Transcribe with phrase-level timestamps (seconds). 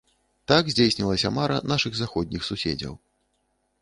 [0.51, 2.93] Так здзейснілася мара нашых заходніх суседзяў.